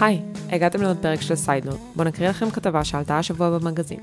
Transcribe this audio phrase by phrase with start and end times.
[0.00, 4.00] היי, הגעתם לעוד פרק של סיידנוט, בואו נקריא לכם כתבה שעלתה השבוע במגזין.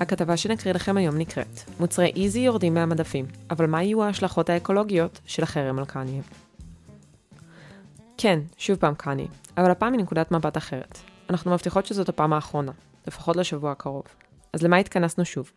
[0.00, 5.42] הכתבה שנקריא לכם היום נקראת מוצרי איזי יורדים מהמדפים, אבל מה יהיו ההשלכות האקולוגיות של
[5.42, 6.22] החרם על קניה?
[8.18, 9.26] כן, שוב פעם קניה,
[9.56, 10.98] אבל הפעם מנקודת מבט אחרת.
[11.30, 12.72] אנחנו מבטיחות שזאת הפעם האחרונה,
[13.06, 14.04] לפחות לשבוע הקרוב.
[14.52, 15.50] אז למה התכנסנו שוב?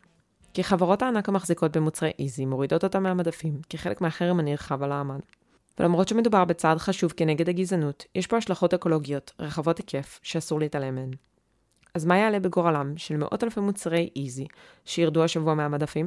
[0.54, 5.20] כי חברות הענק המחזיקות במוצרי איזי מורידות אותם מהמדפים כחלק מהחרם הנרחב על האמן.
[5.80, 11.12] ולמרות שמדובר בצעד חשוב כנגד הגזענות, יש פה השלכות אקולוגיות רחבות היקף שאסור להתעלם מהן.
[11.94, 14.48] אז מה יעלה בגורלם של מאות אלפי מוצרי איזי
[14.86, 16.06] שירדו השבוע מהמדפים?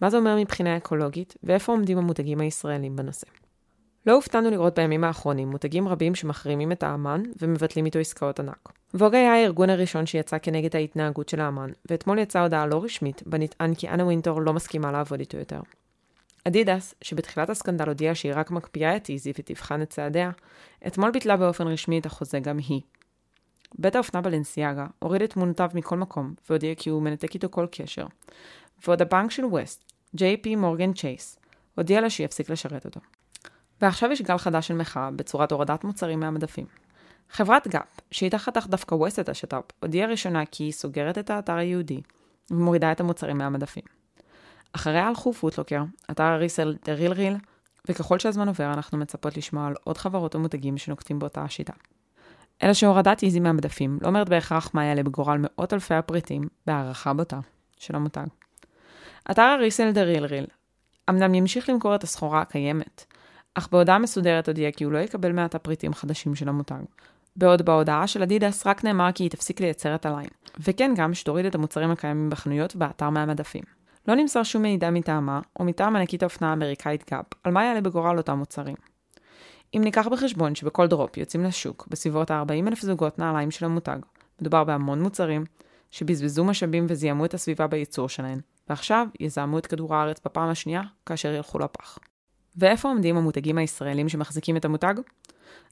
[0.00, 3.26] מה זה אומר מבחינה אקולוגית, ואיפה עומדים המותגים הישראלים בנושא?
[4.06, 8.72] לא הופתענו לראות בימים האחרונים מותגים רבים שמחרימים את האמן ומבטלים איתו עסקאות ענק.
[8.94, 13.38] ווג היה הארגון הראשון שיצא כנגד ההתנהגות של האמן, ואתמול יצאה הודעה לא רשמית, בה
[13.38, 15.60] נטען כי אנה ווינטור לא מסכימה לעבוד איתו יותר.
[16.48, 20.30] אדידס, שבתחילת הסקנדל הודיעה שהיא רק מקפיאה את Yeezy ותבחן את צעדיה,
[20.86, 22.80] אתמול ביטלה באופן רשמי את החוזה גם היא.
[23.78, 28.06] בית האופנה בלנסיאגה הוריד את תמונותיו מכל מקום, והודיע כי הוא מנתק איתו כל קשר.
[28.86, 31.38] ועוד הבנק של ווסט, JP Morgan Chase,
[31.74, 33.00] הודיע לה שיפסיק לשרת אותו.
[33.80, 36.66] ועכשיו יש גל חדש של מחאה בצורת הורדת מוצרים מהמדפים.
[37.30, 41.56] חברת גאפ, שאיתה חתך דווקא ווסט את השת"פ, הודיעה ראשונה כי היא סוגרת את האתר
[41.56, 42.00] הייעודי
[42.50, 44.03] ומורידה את המוצרים מהמדפים.
[44.76, 47.36] אחריה הלכו Foot Locker, אתר ה resale The RealReal,
[47.88, 51.72] וככל שהזמן עובר אנחנו מצפות לשמוע על עוד חברות ומותגים שנוקטים באותה השיטה.
[52.62, 57.40] אלא שהורדת Yeezy מהמדפים לא אומרת בהכרח מה יעלה בגורל מאות אלפי הפריטים בהערכה בוטה
[57.78, 58.26] של המותג.
[59.30, 60.46] אתר ה resale The RealReal
[61.10, 63.04] אמנם ימשיך למכור את הסחורה הקיימת,
[63.54, 66.82] אך בהודעה מסודרת הודיע כי הוא לא יקבל מעתה פריטים חדשים של המותג.
[67.36, 70.28] בעוד בהודעה של אדידס רק נאמר כי היא תפסיק לייצר את הליין,
[70.60, 73.73] וכן גם שתוריד את המוצרים הקיימים בחנויות ובאתר מהמדפים.
[74.08, 78.18] לא נמסר שום מידע מטעמה, או מטעם ענקית האופנה האמריקאית גאפ, על מה יעלה בגורל
[78.18, 78.76] אותם מוצרים.
[79.76, 83.98] אם ניקח בחשבון שבכל drop יוצאים לשוק בסביבות ה-40 אלף זוגות נעליים של המותג,
[84.40, 85.44] מדובר בהמון מוצרים
[85.90, 91.32] שבזבזו משאבים וזיהמו את הסביבה בייצור שלהן, ועכשיו יזהמו את כדור הארץ בפעם השנייה כאשר
[91.32, 91.98] ילכו לפח.
[92.56, 94.94] ואיפה עומדים המותגים הישראלים שמחזיקים את המותג?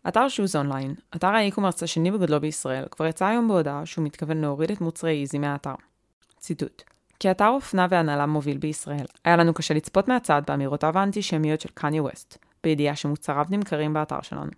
[0.09, 4.41] אתר Shoes Online, אתר ה e-commerce השני בגודלו בישראל, כבר יצא היום בהודעה שהוא מתכוון
[4.41, 5.75] להוריד את מוצרי Yeezy מהאתר.
[6.39, 6.92] ציטוט
[7.23, 12.39] כאתר אופנה והנעלה מוביל בישראל, היה לנו קשה לצפות מהצד באמירותיו האנטישמיות של קניה ווסט,
[12.65, 14.51] בידיעה שמוצריו נמכרים באתר שלנו.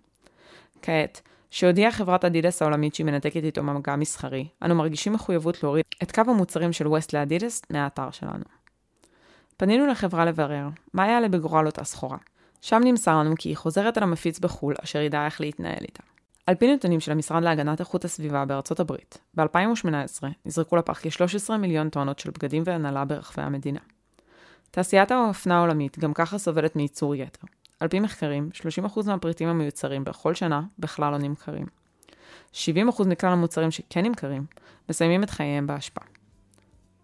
[0.81, 1.21] כעת,
[1.51, 6.21] שהודיעה חברת אדידס העולמית שהיא מנתקת איתו מגע מסחרי, אנו מרגישים מחויבות להוריד את קו
[6.27, 8.43] המוצרים של ווסט לאדידס מהאתר שלנו.
[9.57, 12.17] פנינו לחברה לברר מה יעלה בגורל אותה סחורה.
[12.61, 16.03] שם נמסר לנו כי היא חוזרת על המפיץ בחו"ל אשר ידע איך להתנהל איתה.
[16.47, 21.89] על פי נתונים של המשרד להגנת איכות הסביבה בארצות הברית, ב-2018 נזרקו לפח כ-13 מיליון
[21.89, 23.79] טונות של בגדים והנהלה ברחבי המדינה.
[24.71, 27.47] תעשיית האופנה העולמית גם ככה סובלת מייצור יתר.
[27.79, 28.49] על פי מחקרים,
[28.95, 31.65] 30% מהפריטים המיוצרים בכל שנה בכלל לא נמכרים.
[32.53, 32.57] 70%
[33.07, 34.45] מכלל המוצרים שכן נמכרים,
[34.89, 36.07] מסיימים את חייהם בהשפעה.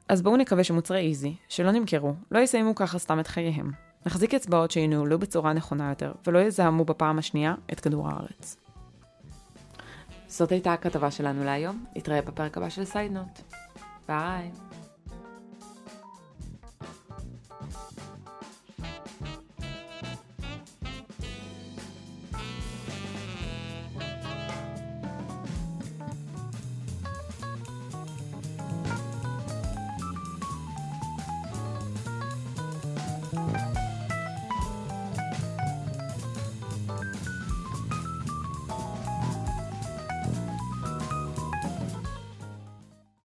[0.09, 3.71] אז בואו נקווה שמוצרי Yeezy, שלא נמכרו, לא יסיימו ככה סתם את חייהם.
[4.05, 8.57] נחזיק אצבעות שינוהלו בצורה נכונה יותר, ולא יזהמו בפעם השנייה את כדור הארץ.
[10.31, 13.39] זאת הייתה הכתבה שלנו להיום, נתראה בפרק הבא של Sidenote.
[14.07, 14.51] ביי.